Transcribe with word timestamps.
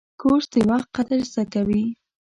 کورس 0.21 0.45
د 0.53 0.55
وخت 0.69 0.87
قدر 0.95 1.19
زده 1.31 1.43
کوي. 1.53 1.83